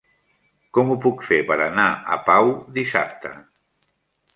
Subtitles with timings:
[0.77, 3.39] Com ho puc fer per anar a Pau dissabte?